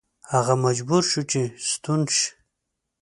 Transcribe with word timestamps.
هغه 0.33 0.53
مجبور 0.65 1.01
شو 1.11 1.21
چې 1.31 1.41
ستون 1.69 2.01
شي. 2.15 2.27